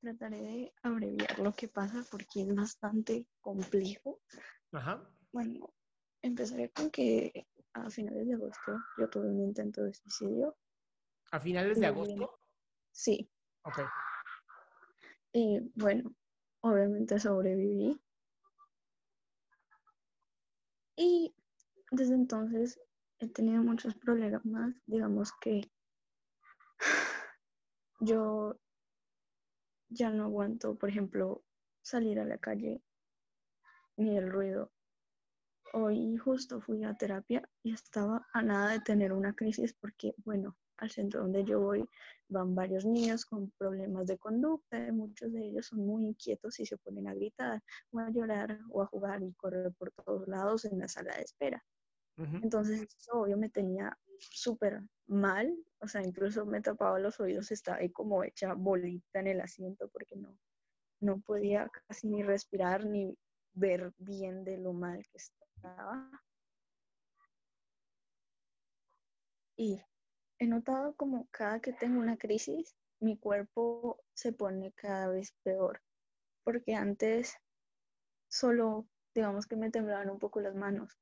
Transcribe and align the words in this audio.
trataré 0.00 0.42
de 0.42 0.74
abreviar 0.82 1.38
lo 1.38 1.52
que 1.52 1.68
pasa 1.68 2.04
porque 2.10 2.42
es 2.42 2.54
bastante 2.54 3.26
complejo. 3.40 4.20
Ajá. 4.72 5.08
Bueno, 5.32 5.72
empezaré 6.22 6.70
con 6.70 6.90
que 6.90 7.46
a 7.74 7.88
finales 7.90 8.26
de 8.26 8.34
agosto 8.34 8.72
yo 8.98 9.08
tuve 9.08 9.28
un 9.28 9.40
intento 9.40 9.82
de 9.82 9.94
suicidio. 9.94 10.56
¿A 11.32 11.40
finales 11.40 11.78
de 11.78 11.86
agosto? 11.86 12.40
Sí, 12.92 13.30
Ok. 13.62 13.78
y 15.32 15.60
bueno, 15.76 16.12
obviamente 16.60 17.20
sobreviví. 17.20 18.00
Y 20.96 21.34
desde 21.92 22.14
entonces 22.14 22.80
he 23.18 23.28
tenido 23.28 23.62
muchos 23.62 23.94
problemas. 23.94 24.74
Digamos 24.86 25.32
que 25.40 25.70
yo 28.00 28.58
ya 29.90 30.10
no 30.10 30.24
aguanto, 30.24 30.76
por 30.76 30.88
ejemplo, 30.88 31.42
salir 31.82 32.18
a 32.20 32.24
la 32.24 32.38
calle 32.38 32.82
ni 33.96 34.16
el 34.16 34.30
ruido. 34.30 34.72
Hoy 35.72 36.16
justo 36.16 36.60
fui 36.60 36.82
a 36.84 36.94
terapia 36.94 37.48
y 37.62 37.72
estaba 37.72 38.26
a 38.32 38.42
nada 38.42 38.72
de 38.72 38.80
tener 38.80 39.12
una 39.12 39.34
crisis 39.34 39.74
porque, 39.74 40.14
bueno, 40.24 40.56
al 40.78 40.90
centro 40.90 41.20
donde 41.20 41.44
yo 41.44 41.60
voy 41.60 41.86
van 42.28 42.54
varios 42.54 42.84
niños 42.84 43.26
con 43.26 43.50
problemas 43.58 44.06
de 44.06 44.18
conducta 44.18 44.78
muchos 44.92 45.32
de 45.32 45.46
ellos 45.46 45.66
son 45.66 45.86
muy 45.86 46.06
inquietos 46.06 46.58
y 46.58 46.66
se 46.66 46.78
ponen 46.78 47.06
a 47.06 47.14
gritar 47.14 47.62
o 47.92 47.98
a 47.98 48.10
llorar 48.10 48.58
o 48.70 48.82
a 48.82 48.86
jugar 48.86 49.22
y 49.22 49.32
correr 49.34 49.72
por 49.72 49.92
todos 49.92 50.26
lados 50.26 50.64
en 50.64 50.78
la 50.78 50.88
sala 50.88 51.14
de 51.16 51.22
espera. 51.22 51.64
Entonces, 52.42 52.82
eso 52.98 53.12
obvio 53.20 53.36
me 53.36 53.48
tenía 53.48 53.98
súper 54.18 54.82
mal, 55.06 55.56
o 55.80 55.88
sea, 55.88 56.02
incluso 56.02 56.44
me 56.44 56.60
tapaba 56.60 56.98
los 56.98 57.18
oídos, 57.20 57.50
estaba 57.50 57.78
ahí 57.78 57.90
como 57.90 58.22
hecha 58.22 58.54
bolita 58.54 59.20
en 59.20 59.28
el 59.28 59.40
asiento 59.40 59.88
porque 59.88 60.16
no, 60.16 60.36
no 61.00 61.20
podía 61.20 61.70
casi 61.88 62.08
ni 62.08 62.22
respirar 62.22 62.84
ni 62.84 63.16
ver 63.54 63.92
bien 63.98 64.44
de 64.44 64.58
lo 64.58 64.72
mal 64.72 65.02
que 65.08 65.18
estaba. 65.18 66.10
Y 69.56 69.82
he 70.38 70.46
notado 70.46 70.94
como 70.94 71.28
cada 71.30 71.60
que 71.60 71.72
tengo 71.72 72.00
una 72.00 72.16
crisis, 72.16 72.76
mi 72.98 73.16
cuerpo 73.18 74.02
se 74.14 74.32
pone 74.32 74.72
cada 74.72 75.08
vez 75.08 75.32
peor, 75.42 75.82
porque 76.44 76.74
antes 76.74 77.36
solo, 78.28 78.86
digamos 79.14 79.46
que 79.46 79.56
me 79.56 79.70
temblaban 79.70 80.10
un 80.10 80.18
poco 80.18 80.40
las 80.40 80.54
manos, 80.54 80.98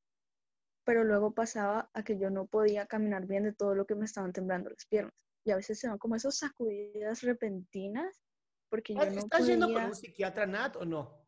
pero 0.88 1.04
luego 1.04 1.34
pasaba 1.34 1.90
a 1.92 2.02
que 2.02 2.18
yo 2.18 2.30
no 2.30 2.46
podía 2.46 2.86
caminar 2.86 3.26
bien 3.26 3.44
de 3.44 3.52
todo 3.52 3.74
lo 3.74 3.84
que 3.84 3.94
me 3.94 4.06
estaban 4.06 4.32
temblando 4.32 4.70
las 4.70 4.86
piernas. 4.86 5.12
Y 5.44 5.50
a 5.50 5.56
veces 5.56 5.78
se 5.78 5.86
dan 5.86 5.98
como 5.98 6.16
esas 6.16 6.38
sacudidas 6.38 7.20
repentinas, 7.20 8.22
porque 8.70 8.94
yo 8.94 9.04
no 9.04 9.10
¿Estás 9.10 9.46
yendo 9.46 9.66
con 9.66 9.74
podía... 9.74 9.88
un 9.88 9.94
psiquiatra, 9.94 10.46
Nat, 10.46 10.76
o 10.76 10.86
no? 10.86 11.26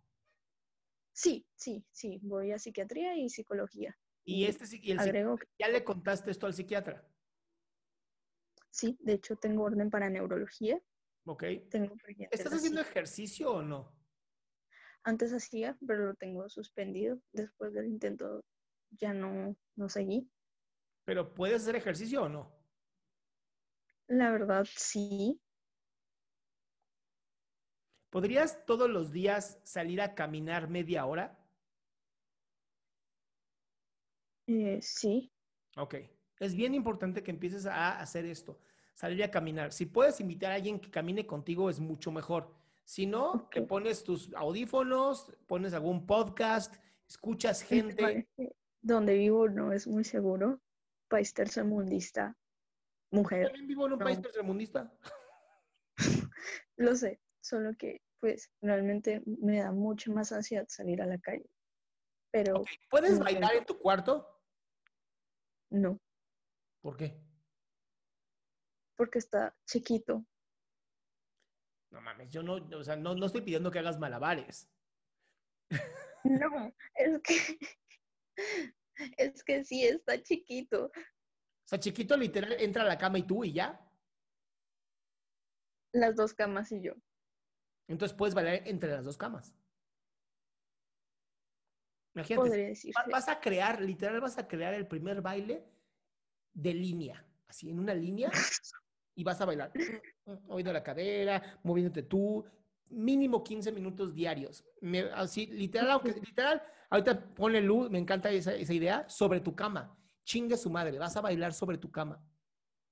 Sí, 1.12 1.47
sí, 1.55 1.84
sí, 1.91 2.19
voy 2.22 2.52
a 2.52 2.58
psiquiatría 2.58 3.14
y 3.19 3.28
psicología. 3.28 3.94
Y, 4.25 4.47
este, 4.47 4.64
y 4.80 4.92
el 4.92 4.98
Agrego, 4.98 5.39
¿ya 5.58 5.69
le 5.69 5.84
contaste 5.84 6.30
esto 6.30 6.47
al 6.47 6.55
psiquiatra? 6.55 7.06
sí, 8.70 8.96
de 9.01 9.13
hecho 9.13 9.36
tengo 9.36 9.64
orden 9.64 9.90
para 9.90 10.08
neurología, 10.08 10.80
Ok. 11.27 11.45
tengo 11.68 11.95
¿Estás 12.30 12.55
haciendo 12.55 12.80
ejercicio 12.80 13.52
o 13.52 13.63
no? 13.63 13.95
Antes 15.02 15.34
hacía, 15.34 15.77
pero 15.86 16.07
lo 16.07 16.14
tengo 16.14 16.48
suspendido. 16.48 17.20
Después 17.33 17.74
del 17.74 17.89
intento 17.89 18.42
ya 18.90 19.12
no, 19.12 19.56
no 19.77 19.89
seguí. 19.89 20.30
¿Pero 21.05 21.34
puedes 21.34 21.62
hacer 21.62 21.77
ejercicio 21.77 22.23
o 22.23 22.28
no? 22.28 22.52
La 24.08 24.30
verdad, 24.33 24.67
sí. 24.77 25.40
¿Podrías 28.11 28.64
todos 28.67 28.90
los 28.90 29.12
días 29.12 29.61
salir 29.64 30.01
a 30.01 30.14
caminar 30.14 30.68
media 30.68 31.06
hora? 31.06 31.39
eh, 34.46 34.78
sí. 34.83 35.33
Ok. 35.77 35.95
Es 36.39 36.55
bien 36.55 36.74
importante 36.74 37.22
que 37.22 37.30
empieces 37.30 37.67
a 37.67 38.01
hacer 38.01 38.24
esto, 38.24 38.61
salir 38.95 39.22
a 39.22 39.30
caminar. 39.30 39.72
Si 39.72 39.86
puedes 39.86 40.20
invitar 40.20 40.52
a 40.52 40.55
alguien 40.57 40.80
que 40.80 40.90
camine 40.90 41.27
contigo, 41.27 41.68
es 41.68 41.80
mucho 41.80 42.11
mejor. 42.11 42.55
Si 42.84 43.07
no, 43.07 43.51
te 43.52 43.61
Ok. 43.61 43.68
pones 43.68 44.02
tus 44.02 44.33
audífonos, 44.34 45.33
pones 45.46 45.74
algún 45.74 46.07
podcast, 46.07 46.77
escuchas 47.07 47.62
gente. 47.62 48.28
Donde 48.83 49.14
vivo 49.14 49.48
no 49.48 49.73
es 49.73 49.86
muy 49.86 50.05
seguro. 50.05 50.61
País 51.08 51.35
tercermundista. 51.35 52.36
Mujer. 53.11 53.46
También 53.46 53.67
vivo 53.67 53.86
en 53.86 53.95
un 53.95 53.98
país 53.98 54.18
No. 54.18 54.23
tercermundista. 54.23 54.92
Lo 56.77 56.95
sé. 56.95 57.20
Solo 57.42 57.74
que, 57.77 58.02
pues, 58.20 58.51
realmente 58.61 59.23
me 59.24 59.58
da 59.58 59.73
mucha 59.73 60.13
más 60.13 60.30
ansiedad 60.33 60.67
salir 60.69 61.02
a 61.02 61.07
la 61.07 61.19
calle. 61.19 61.51
Pero 62.30 62.64
¿Puedes 62.89 63.19
no 63.19 63.24
bailar 63.24 63.55
en 63.57 63.64
tu 63.67 63.79
cuarto? 63.79 64.27
no, 65.70 65.98
¿Por 66.80 66.96
qué? 66.96 67.20
porque 68.96 69.19
está 69.19 69.57
chiquito. 69.67 70.27
No 71.90 72.02
mames, 72.02 72.29
yo 72.30 72.42
no, 72.42 72.55
o 72.77 72.85
sea, 72.85 72.96
no, 72.96 73.14
no 73.14 73.24
estoy 73.27 73.40
pidiendo 73.40 73.70
que 73.70 73.79
hagas 73.79 73.98
malabares. 73.98 74.70
No, 76.24 76.74
es 76.95 77.19
que 77.23 77.58
es 79.17 79.45
que 79.45 79.64
sí 79.64 79.84
está 79.84 80.23
chiquito. 80.23 80.86
O 80.86 81.67
sea, 81.67 81.78
chiquito 81.78 82.17
literal 82.17 82.52
entra 82.58 82.83
a 82.83 82.86
la 82.86 82.98
cama 82.98 83.18
y 83.18 83.23
tú 83.23 83.45
y 83.45 83.52
ya. 83.52 83.80
Las 85.92 86.17
dos 86.17 86.34
camas 86.34 86.70
y 86.73 86.83
yo. 86.83 86.95
Entonces 87.89 88.17
puedes 88.17 88.34
bailar 88.34 88.62
entre 88.67 88.90
las 88.90 89.05
dos 89.05 89.17
camas. 89.17 89.55
Imagínate, 92.14 92.48
Podría 92.48 92.67
decirse. 92.67 93.01
vas 93.11 93.28
a 93.28 93.40
crear, 93.40 93.80
literal 93.80 94.20
vas 94.20 94.36
a 94.39 94.46
crear 94.46 94.74
el 94.74 94.86
primer 94.86 95.22
baile 95.22 95.64
de 96.52 96.74
línea, 96.74 97.24
así 97.46 97.70
en 97.70 97.78
una 97.78 97.95
línea, 97.95 98.30
y 99.14 99.22
vas 99.22 99.40
a 99.40 99.45
bailar, 99.45 99.72
moviendo 100.46 100.72
la 100.72 100.83
cadera, 100.83 101.61
moviéndote 101.62 102.02
tú, 102.02 102.45
mínimo 102.89 103.45
15 103.45 103.70
minutos 103.70 104.12
diarios. 104.12 104.64
Me- 104.80 105.11
así, 105.12 105.46
literal, 105.46 105.90
aunque, 105.92 106.12
literal, 106.12 106.62
ahorita 106.90 107.34
ponle 107.34 107.61
luz, 107.61 107.90
me 107.90 107.98
encanta 107.98 108.30
esa, 108.30 108.55
esa 108.55 108.74
idea, 108.74 109.08
sobre 109.08 109.40
tu 109.40 109.55
cama. 109.55 109.96
Chingue 110.24 110.56
su 110.56 110.70
madre, 110.70 110.98
vas 110.98 111.17
a 111.17 111.20
bailar 111.20 111.52
sobre 111.52 111.78
tu 111.78 111.90
cama. 111.90 112.23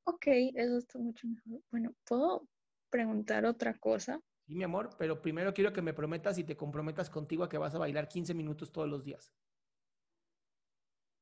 Ok, 0.05 0.27
eso 0.55 0.79
está 0.79 0.99
mucho 0.99 1.27
mejor. 1.27 1.61
Bueno, 1.71 1.93
¿puedo 2.05 2.49
preguntar 2.89 3.45
otra 3.45 3.75
cosa? 3.75 4.21
Sí, 4.47 4.55
mi 4.55 4.65
amor, 4.65 4.91
pero 4.99 5.21
primero 5.21 5.53
quiero 5.53 5.73
que 5.73 5.83
me 5.83 5.93
prometas 5.93 6.39
y 6.39 6.45
te 6.45 6.57
comprometas 6.57 7.11
contigo 7.11 7.45
a 7.45 7.49
que 7.49 7.59
vas 7.59 7.75
a 7.75 7.79
bailar 7.79 8.09
15 8.09 8.33
minutos 8.33 8.73
todos 8.73 8.89
los 8.89 9.05
días. 9.05 9.31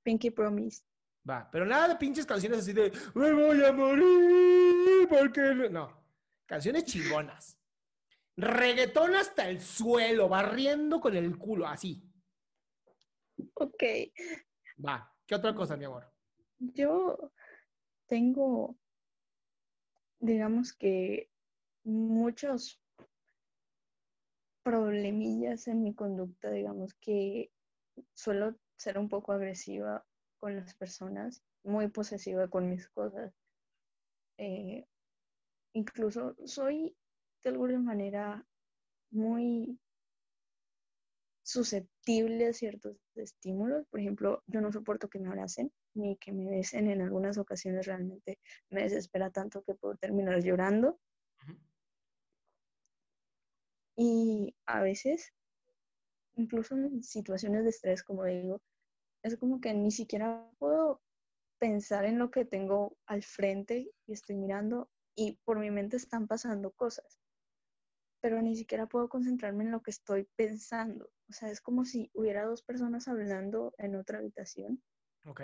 Pinky 0.04 0.30
Promise. 0.30 0.84
Va, 1.28 1.48
pero 1.50 1.66
nada 1.66 1.88
de 1.88 1.96
pinches 1.96 2.24
canciones 2.24 2.60
así 2.60 2.72
de 2.72 2.92
me 3.14 3.32
voy 3.32 3.64
a 3.64 3.72
morir 3.72 5.08
porque 5.08 5.40
no. 5.52 5.68
no. 5.68 6.06
Canciones 6.46 6.84
chingonas. 6.84 7.58
Reggaetón 8.36 9.16
hasta 9.16 9.48
el 9.48 9.60
suelo, 9.60 10.28
barriendo 10.28 11.00
con 11.00 11.16
el 11.16 11.36
culo, 11.36 11.66
así. 11.66 12.05
Ok, 13.54 13.82
Va. 14.84 15.12
¿Qué 15.26 15.34
otra 15.34 15.54
cosa, 15.54 15.76
mi 15.76 15.84
amor? 15.84 16.12
yo 16.58 17.32
tengo, 18.06 18.76
digamos 20.20 20.72
que 20.72 21.30
muchos 21.84 22.80
problemillas 24.62 25.68
en 25.68 25.82
mi 25.82 25.94
conducta, 25.94 26.50
digamos 26.50 26.94
que 26.94 27.52
suelo 28.14 28.56
ser 28.76 28.98
un 28.98 29.08
poco 29.08 29.32
agresiva 29.32 30.04
con 30.38 30.56
las 30.56 30.74
personas, 30.74 31.42
muy 31.62 31.88
posesiva 31.88 32.48
con 32.48 32.68
mis 32.68 32.88
cosas. 32.88 33.34
Eh, 34.38 34.86
incluso 35.72 36.36
soy 36.44 36.96
de 37.42 37.50
alguna 37.50 37.78
manera 37.78 38.46
muy 39.10 39.78
susceptible 41.46 42.48
a 42.48 42.52
ciertos 42.52 42.96
estímulos. 43.14 43.86
Por 43.88 44.00
ejemplo, 44.00 44.42
yo 44.46 44.60
no 44.60 44.72
soporto 44.72 45.08
que 45.08 45.20
me 45.20 45.28
abracen 45.28 45.72
ni 45.94 46.16
que 46.16 46.32
me 46.32 46.48
besen. 46.50 46.90
En 46.90 47.02
algunas 47.02 47.38
ocasiones 47.38 47.86
realmente 47.86 48.38
me 48.70 48.82
desespera 48.82 49.30
tanto 49.30 49.62
que 49.62 49.74
puedo 49.74 49.96
terminar 49.96 50.42
llorando. 50.42 50.98
Y 53.96 54.54
a 54.66 54.82
veces 54.82 55.32
incluso 56.36 56.76
en 56.76 57.02
situaciones 57.02 57.64
de 57.64 57.70
estrés, 57.70 58.02
como 58.02 58.24
digo, 58.24 58.60
es 59.22 59.36
como 59.36 59.60
que 59.60 59.72
ni 59.74 59.90
siquiera 59.90 60.48
puedo 60.58 61.00
pensar 61.58 62.04
en 62.04 62.18
lo 62.18 62.30
que 62.30 62.44
tengo 62.44 62.96
al 63.06 63.22
frente 63.22 63.90
y 64.06 64.12
estoy 64.12 64.36
mirando 64.36 64.90
y 65.14 65.38
por 65.44 65.58
mi 65.58 65.70
mente 65.70 65.96
están 65.96 66.26
pasando 66.26 66.72
cosas, 66.72 67.18
pero 68.20 68.40
ni 68.42 68.56
siquiera 68.56 68.86
puedo 68.86 69.08
concentrarme 69.08 69.64
en 69.64 69.70
lo 69.70 69.82
que 69.82 69.90
estoy 69.90 70.28
pensando. 70.36 71.10
O 71.28 71.32
sea, 71.32 71.50
es 71.50 71.60
como 71.60 71.84
si 71.84 72.10
hubiera 72.14 72.44
dos 72.44 72.62
personas 72.62 73.08
hablando 73.08 73.74
en 73.78 73.96
otra 73.96 74.18
habitación 74.18 74.82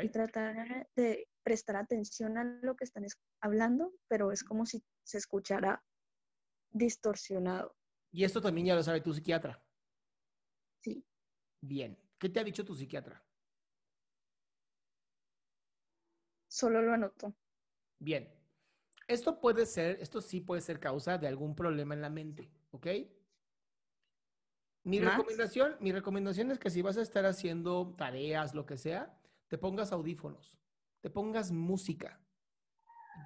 y 0.01 0.09
tratar 0.11 0.89
de 0.95 1.29
prestar 1.43 1.77
atención 1.77 2.39
a 2.39 2.45
lo 2.45 2.77
que 2.77 2.85
están 2.85 3.05
hablando, 3.41 3.93
pero 4.09 4.31
es 4.31 4.45
como 4.45 4.65
si 4.65 4.83
se 5.05 5.19
escuchara 5.19 5.83
distorsionado. 6.71 7.77
Y 8.13 8.25
esto 8.25 8.41
también 8.41 8.69
ya 8.69 8.75
lo 8.75 8.83
sabe 8.83 9.01
tu 9.01 9.13
psiquiatra. 9.13 9.65
Sí. 10.83 11.05
Bien. 11.61 11.99
¿Qué 12.19 12.29
te 12.29 12.41
ha 12.41 12.45
dicho 12.45 12.65
tu 12.65 12.75
psiquiatra? 12.75 13.25
Solo 16.49 16.83
lo 16.83 16.93
anotó. 16.93 17.35
Bien. 17.99 18.42
Esto 19.09 19.41
puede 19.41 19.67
ser, 19.67 19.99
esto 20.01 20.21
sí 20.21 20.41
puede 20.41 20.61
ser 20.61 20.81
causa 20.81 21.19
de 21.19 21.27
algún 21.27 21.55
problema 21.55 21.95
en 21.95 22.01
la 22.01 22.11
mente, 22.11 22.51
¿ok? 22.71 22.87
Mi 24.85 24.99
recomendación, 25.01 25.77
mi 25.81 25.93
recomendación 25.93 26.51
es 26.51 26.59
que 26.59 26.71
si 26.71 26.83
vas 26.83 26.97
a 26.97 27.03
estar 27.03 27.25
haciendo 27.25 27.95
tareas, 27.97 28.55
lo 28.55 28.67
que 28.67 28.77
sea, 28.77 29.17
te 29.49 29.59
pongas 29.59 29.93
audífonos, 29.93 30.59
te 31.01 31.11
pongas 31.11 31.53
música, 31.53 32.21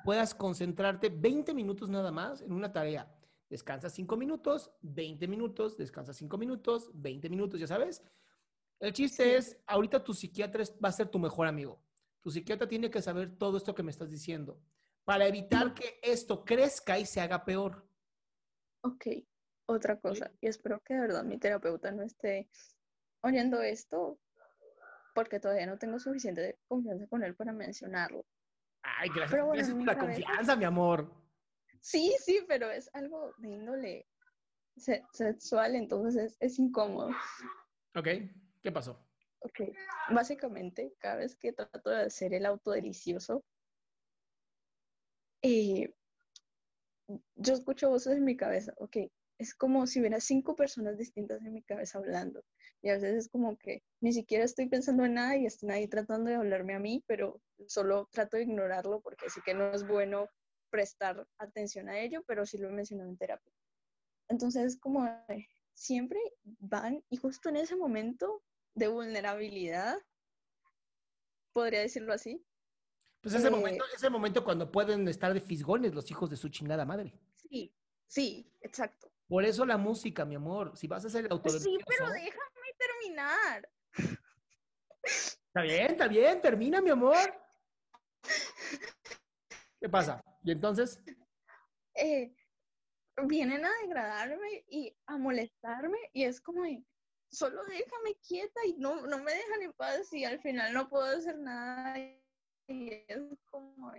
puedas 0.04 0.34
concentrarte 0.34 1.08
20 1.08 1.54
minutos 1.54 1.88
nada 1.88 2.10
más 2.10 2.42
en 2.42 2.52
una 2.52 2.72
tarea. 2.72 3.12
Descansa 3.48 3.88
5 3.88 4.16
minutos, 4.16 4.72
20 4.82 5.28
minutos, 5.28 5.76
descansa 5.76 6.12
5 6.12 6.36
minutos, 6.36 6.90
20 6.94 7.30
minutos, 7.30 7.60
ya 7.60 7.68
sabes. 7.68 8.02
El 8.80 8.92
chiste 8.92 9.36
es, 9.36 9.56
ahorita 9.66 10.02
tu 10.02 10.12
psiquiatra 10.12 10.64
va 10.84 10.88
a 10.88 10.92
ser 10.92 11.08
tu 11.08 11.18
mejor 11.18 11.46
amigo. 11.46 11.80
Tu 12.20 12.32
psiquiatra 12.32 12.66
tiene 12.66 12.90
que 12.90 13.00
saber 13.00 13.38
todo 13.38 13.56
esto 13.56 13.74
que 13.74 13.84
me 13.84 13.92
estás 13.92 14.10
diciendo 14.10 14.60
para 15.06 15.26
evitar 15.26 15.72
que 15.72 16.00
esto 16.02 16.44
crezca 16.44 16.98
y 16.98 17.06
se 17.06 17.20
haga 17.20 17.44
peor. 17.44 17.88
Ok, 18.82 19.06
otra 19.66 19.98
cosa, 20.00 20.32
y 20.40 20.48
espero 20.48 20.82
que 20.84 20.94
de 20.94 21.00
verdad 21.00 21.24
mi 21.24 21.38
terapeuta 21.38 21.92
no 21.92 22.02
esté 22.02 22.50
oyendo 23.22 23.62
esto, 23.62 24.18
porque 25.14 25.38
todavía 25.40 25.66
no 25.66 25.78
tengo 25.78 25.98
suficiente 26.00 26.58
confianza 26.66 27.06
con 27.06 27.22
él 27.22 27.36
para 27.36 27.52
mencionarlo. 27.52 28.26
Ay, 28.82 29.08
gracias, 29.14 29.40
por 29.40 29.84
la 29.84 29.98
confianza, 29.98 30.56
mi 30.56 30.64
amor. 30.64 31.12
Sí, 31.80 32.14
sí, 32.20 32.44
pero 32.48 32.68
es 32.70 32.90
algo 32.92 33.32
de 33.38 33.48
índole 33.48 34.08
sexual, 35.12 35.76
entonces 35.76 36.36
es, 36.40 36.58
incómodo. 36.58 37.10
Ok, 37.94 38.08
¿qué 38.60 38.72
pasó? 38.72 39.08
Ok, 39.38 39.60
básicamente, 40.10 40.94
cada 40.98 41.16
vez 41.16 41.36
que 41.36 41.52
trato 41.52 41.90
de 41.90 42.02
hacer 42.02 42.34
el 42.34 42.44
auto 42.44 42.72
delicioso, 42.72 43.44
yo 47.36 47.54
escucho 47.54 47.88
voces 47.88 48.16
en 48.16 48.24
mi 48.24 48.36
cabeza, 48.36 48.74
ok, 48.78 48.96
es 49.38 49.54
como 49.54 49.86
si 49.86 50.00
hubiera 50.00 50.20
cinco 50.20 50.56
personas 50.56 50.96
distintas 50.96 51.42
en 51.42 51.52
mi 51.52 51.62
cabeza 51.62 51.98
hablando. 51.98 52.42
Y 52.82 52.88
a 52.88 52.94
veces 52.94 53.16
es 53.16 53.28
como 53.28 53.56
que 53.58 53.82
ni 54.00 54.12
siquiera 54.12 54.44
estoy 54.44 54.68
pensando 54.68 55.04
en 55.04 55.14
nada 55.14 55.36
y 55.36 55.46
están 55.46 55.70
ahí 55.70 55.88
tratando 55.88 56.30
de 56.30 56.36
hablarme 56.36 56.74
a 56.74 56.78
mí, 56.78 57.04
pero 57.06 57.40
solo 57.66 58.08
trato 58.12 58.36
de 58.36 58.44
ignorarlo 58.44 59.00
porque 59.00 59.28
sé 59.30 59.40
que 59.44 59.54
no 59.54 59.72
es 59.72 59.86
bueno 59.86 60.28
prestar 60.70 61.26
atención 61.38 61.88
a 61.88 61.98
ello, 62.00 62.22
pero 62.26 62.46
sí 62.46 62.58
lo 62.58 62.68
he 62.68 62.72
mencionado 62.72 63.10
en 63.10 63.16
terapia. 63.16 63.52
Entonces, 64.28 64.78
como 64.78 65.08
siempre 65.74 66.18
van 66.42 67.04
y 67.10 67.16
justo 67.16 67.48
en 67.48 67.56
ese 67.56 67.76
momento 67.76 68.42
de 68.74 68.88
vulnerabilidad, 68.88 69.98
podría 71.52 71.80
decirlo 71.80 72.12
así. 72.12 72.44
Pues 73.26 73.34
ese, 73.34 73.50
momento, 73.50 73.84
eh, 73.84 73.88
ese 73.96 74.08
momento 74.08 74.44
cuando 74.44 74.70
pueden 74.70 75.08
estar 75.08 75.34
de 75.34 75.40
fisgones 75.40 75.92
los 75.92 76.08
hijos 76.12 76.30
de 76.30 76.36
su 76.36 76.48
chingada 76.48 76.84
madre. 76.84 77.12
Sí, 77.34 77.74
sí, 78.06 78.48
exacto. 78.60 79.10
Por 79.26 79.44
eso 79.44 79.66
la 79.66 79.76
música, 79.76 80.24
mi 80.24 80.36
amor. 80.36 80.76
Si 80.76 80.86
vas 80.86 81.12
a 81.12 81.18
el 81.18 81.32
autor. 81.32 81.58
Sí, 81.58 81.76
pero 81.88 82.08
déjame 82.08 82.68
terminar. 82.78 83.68
Está 85.02 85.62
bien, 85.62 85.90
está 85.90 86.06
bien, 86.06 86.40
termina, 86.40 86.80
mi 86.80 86.90
amor. 86.90 87.16
¿Qué 89.80 89.88
pasa? 89.88 90.22
¿Y 90.44 90.52
entonces? 90.52 91.02
Eh, 91.96 92.32
vienen 93.24 93.64
a 93.64 93.72
degradarme 93.82 94.64
y 94.68 94.96
a 95.04 95.18
molestarme 95.18 95.98
y 96.12 96.22
es 96.22 96.40
como, 96.40 96.62
solo 97.28 97.60
déjame 97.64 98.14
quieta 98.24 98.60
y 98.66 98.74
no, 98.74 99.04
no 99.08 99.18
me 99.18 99.34
dejan 99.34 99.62
en 99.62 99.72
paz 99.72 100.12
y 100.12 100.24
al 100.24 100.38
final 100.38 100.72
no 100.72 100.88
puedo 100.88 101.06
hacer 101.06 101.36
nada 101.38 101.98
y 102.68 102.92
es 103.08 103.20
como, 103.50 103.92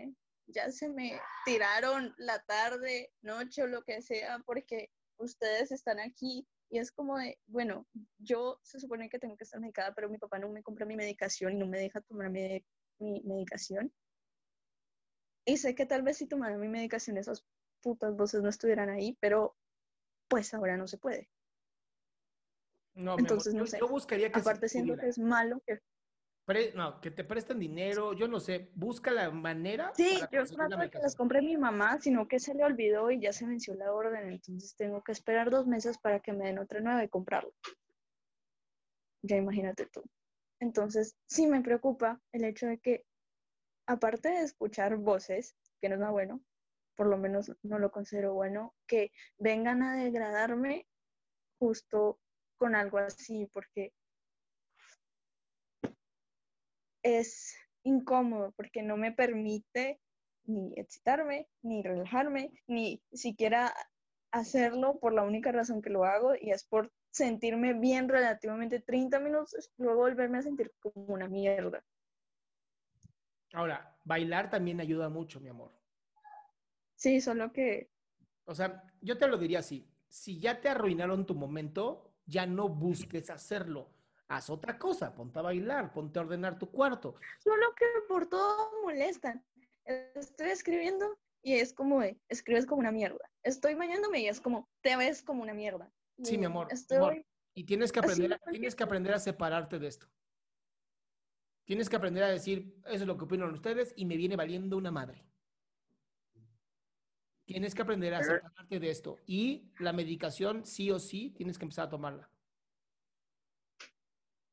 ya 0.48 0.72
se 0.72 0.90
me 0.90 1.20
tiraron 1.46 2.14
la 2.18 2.40
tarde, 2.44 3.12
noche 3.22 3.64
o 3.64 3.68
lo 3.68 3.84
que 3.84 4.02
sea 4.02 4.40
porque 4.46 4.92
ustedes 5.18 5.72
están 5.72 6.00
aquí 6.00 6.48
y 6.70 6.80
es 6.80 6.92
como 6.92 7.18
de, 7.18 7.40
bueno, 7.48 7.88
yo 8.18 8.60
se 8.62 8.80
supone 8.80 9.10
que 9.10 9.20
tengo 9.20 9.38
que 9.38 9.46
estar 9.46 9.60
medicada, 9.60 9.94
pero 9.96 10.10
mi 10.10 10.18
papá 10.18 10.38
no 10.38 10.50
me 10.50 10.64
compra 10.64 10.86
mi 10.86 10.96
medicación 10.96 11.54
y 11.54 11.56
no 11.56 11.68
me 11.68 11.80
deja 11.80 12.02
tomar 12.02 12.30
mi, 12.30 12.64
mi 13.00 13.22
medicación. 13.24 13.94
Y 15.46 15.58
sé 15.58 15.76
que 15.76 15.86
tal 15.86 16.02
vez 16.02 16.18
si 16.18 16.28
tomara 16.28 16.58
mi 16.58 16.68
medicación 16.68 17.18
esas 17.18 17.46
putas 17.82 18.16
voces 18.18 18.42
no 18.42 18.50
estuvieran 18.50 18.90
ahí, 18.90 19.18
pero 19.22 19.56
pues 20.28 20.54
ahora 20.54 20.76
no 20.76 20.88
se 20.88 20.98
puede. 20.98 21.30
No, 22.96 23.18
Entonces, 23.18 23.54
no 23.54 23.66
sé. 23.66 23.78
Yo 23.80 23.88
buscaría 23.88 24.32
que 24.32 24.40
Aparte 24.40 24.68
siento 24.68 24.98
que 24.98 25.08
es 25.08 25.20
malo 25.20 25.62
que... 25.66 25.80
no, 26.76 27.02
que 27.02 27.12
te 27.12 27.24
presten 27.26 27.60
dinero, 27.60 28.14
yo 28.14 28.28
no 28.28 28.40
sé, 28.40 28.70
busca 28.74 29.12
la 29.12 29.30
manera. 29.30 29.92
Sí, 29.96 30.20
yo 30.32 30.46
trato 30.46 30.78
de 30.78 30.90
que 30.90 31.00
las 31.00 31.16
compre 31.16 31.42
mi 31.42 31.58
mamá, 31.58 32.00
sino 32.00 32.28
que 32.28 32.40
se 32.40 32.54
le 32.54 32.64
olvidó 32.64 33.12
y 33.12 33.20
ya 33.20 33.34
se 33.34 33.46
venció 33.46 33.76
la 33.76 33.92
orden, 33.92 34.30
entonces 34.30 34.76
tengo 34.76 35.04
que 35.04 35.12
esperar 35.12 35.50
dos 35.50 35.68
meses 35.68 35.98
para 35.98 36.22
que 36.22 36.32
me 36.32 36.46
den 36.46 36.60
otra 36.60 36.80
nueva 36.80 37.04
y 37.04 37.10
comprarla. 37.10 37.52
Ya 39.24 39.36
imagínate 39.36 39.88
tú. 39.88 40.04
Entonces, 40.60 41.18
sí 41.28 41.48
me 41.48 41.62
preocupa 41.62 42.22
el 42.32 42.46
hecho 42.46 42.68
de 42.68 42.78
que 42.80 43.06
aparte 43.86 44.30
de 44.30 44.42
escuchar 44.42 44.96
voces, 44.96 45.56
que 45.82 45.90
no 45.90 45.96
es 45.96 46.00
nada 46.00 46.12
bueno, 46.12 46.42
por 46.96 47.08
lo 47.08 47.18
menos 47.18 47.52
no 47.62 47.78
lo 47.78 47.92
considero 47.92 48.34
bueno, 48.34 48.74
que 48.88 49.12
vengan 49.38 49.84
a 49.84 49.96
degradarme 49.96 50.88
justo 51.60 52.20
con 52.58 52.74
algo 52.74 52.98
así, 53.00 53.48
porque 53.54 53.94
es 57.08 57.56
incómodo, 57.84 58.52
porque 58.58 58.82
no 58.82 58.98
me 58.98 59.12
permite 59.12 60.00
ni 60.46 60.74
excitarme, 60.76 61.48
ni 61.62 61.82
relajarme, 61.84 62.52
ni 62.68 63.02
siquiera 63.12 63.74
hacerlo 64.32 65.00
por 65.00 65.14
la 65.14 65.24
única 65.24 65.52
razón 65.52 65.82
que 65.82 65.90
lo 65.90 66.06
hago, 66.06 66.36
y 66.36 66.52
es 66.52 66.66
por 66.66 66.92
sentirme 67.12 67.74
bien 67.74 68.10
relativamente 68.10 68.80
30 68.80 69.20
minutos, 69.20 69.72
luego 69.78 70.02
volverme 70.02 70.38
a 70.40 70.44
sentir 70.44 70.72
como 70.80 71.14
una 71.14 71.28
mierda. 71.28 71.84
Ahora, 73.54 73.98
bailar 74.04 74.50
también 74.50 74.80
ayuda 74.82 75.10
mucho, 75.10 75.40
mi 75.40 75.50
amor. 75.50 75.72
Sí, 76.96 77.22
solo 77.22 77.52
que... 77.52 77.90
O 78.46 78.54
sea, 78.54 78.84
yo 79.02 79.18
te 79.18 79.28
lo 79.28 79.38
diría 79.38 79.60
así. 79.60 79.90
Si 80.10 80.40
ya 80.40 80.62
te 80.62 80.70
arruinaron 80.70 81.26
tu 81.26 81.36
momento, 81.36 82.14
ya 82.26 82.46
no 82.46 82.70
busques 82.70 83.30
hacerlo. 83.30 83.97
Haz 84.30 84.50
otra 84.50 84.78
cosa, 84.78 85.14
ponte 85.14 85.40
a 85.40 85.42
bailar, 85.42 85.94
ponte 85.94 86.20
a 86.20 86.24
ordenar 86.24 86.60
tu 86.60 86.70
cuarto. 86.70 87.16
Solo 87.40 87.74
que 87.76 87.86
por 88.08 88.28
todo 88.28 88.72
molestan. 88.84 89.46
Estoy 89.86 90.50
escribiendo 90.50 91.18
y 91.42 91.54
es 91.54 91.74
como, 91.74 92.02
escribes 92.28 92.66
como 92.66 92.82
una 92.82 92.92
mierda. 92.92 93.30
Estoy 93.44 93.76
bañándome 93.76 94.20
y 94.20 94.28
es 94.28 94.42
como, 94.42 94.70
te 94.82 94.98
ves 94.98 95.22
como 95.22 95.44
una 95.44 95.54
mierda. 95.54 95.90
sí, 96.22 96.38
mi 96.38 96.46
amor, 96.46 96.68
amor. 96.92 97.26
Y 97.54 97.64
tienes 97.64 97.92
que 97.92 98.00
aprender, 98.00 98.40
tienes 98.52 98.76
que 98.76 98.84
aprender 98.84 99.14
a 99.14 99.20
separarte 99.20 99.80
de 99.80 99.88
esto. 99.88 100.08
Tienes 101.64 101.90
que 101.90 101.96
aprender 101.96 102.24
a 102.24 102.30
decir, 102.30 102.76
eso 102.86 102.96
es 102.96 103.08
lo 103.08 103.18
que 103.18 103.26
opinan 103.26 103.52
ustedes 103.52 103.94
y 103.96 104.06
me 104.06 104.18
viene 104.18 104.36
valiendo 104.36 104.78
una 104.78 104.92
madre. 104.92 105.26
Tienes 107.46 107.74
que 107.74 107.82
aprender 107.82 108.14
a 108.14 108.24
separarte 108.24 108.80
de 108.80 108.90
esto. 108.90 109.20
Y 109.26 109.72
la 109.80 109.94
medicación, 109.94 110.66
sí 110.66 110.92
o 110.92 111.00
sí, 111.00 111.32
tienes 111.32 111.58
que 111.58 111.64
empezar 111.64 111.88
a 111.88 111.90
tomarla. 111.90 112.30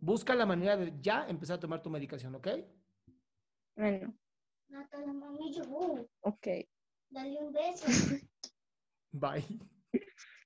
Busca 0.04 0.34
la 0.34 0.44
manera 0.44 0.76
de 0.76 0.92
ya 1.00 1.24
empezar 1.28 1.56
a 1.56 1.60
tomar 1.60 1.80
tu 1.80 1.88
medicación, 1.88 2.34
¿ok? 2.34 2.48
Bueno. 3.74 4.14
Ok. 6.20 6.46
Dale 7.08 7.38
un 7.38 7.50
beso. 7.50 7.86
Bye. 9.12 9.44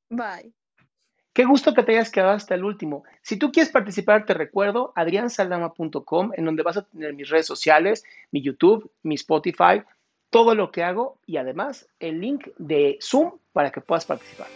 Bye. 0.09 0.55
Qué 1.33 1.45
gusto 1.45 1.75
que 1.75 1.83
te 1.83 1.93
hayas 1.93 2.13
quedado 2.13 2.33
hasta 2.33 2.55
el 2.55 2.63
último. 2.63 3.03
Si 3.23 3.37
tú 3.37 3.51
quieres 3.51 3.73
participar, 3.73 4.27
te 4.27 4.35
recuerdo 4.35 4.93
adriansaldama.com, 4.95 6.31
en 6.37 6.45
donde 6.45 6.63
vas 6.63 6.77
a 6.77 6.87
tener 6.87 7.15
mis 7.15 7.29
redes 7.29 7.47
sociales, 7.47 8.05
mi 8.31 8.43
YouTube, 8.43 8.93
mi 9.03 9.17
Spotify, 9.17 9.83
todo 10.31 10.55
lo 10.55 10.71
que 10.71 10.85
hago 10.85 11.19
y 11.27 11.37
además 11.37 11.89
el 11.99 12.21
link 12.21 12.47
de 12.59 12.99
Zoom 13.03 13.39
para 13.53 13.73
que 13.73 13.81
puedas 13.81 14.07
participar. 14.07 14.47